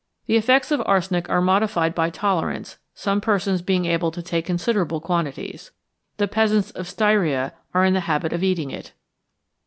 The 0.25 0.35
effects 0.35 0.71
of 0.71 0.81
arsenic 0.87 1.29
are 1.29 1.41
modified 1.43 1.93
by 1.93 2.09
tolerance, 2.09 2.79
some 2.95 3.21
persons 3.21 3.61
being 3.61 3.85
able 3.85 4.09
to 4.09 4.23
take 4.23 4.47
considerable 4.47 4.99
quantities. 4.99 5.69
The 6.17 6.27
peasants 6.27 6.71
of 6.71 6.87
Styria 6.87 7.53
are 7.75 7.85
in 7.85 7.93
the 7.93 7.99
habit 8.09 8.33
of 8.33 8.41
eating 8.41 8.71
it. 8.71 8.93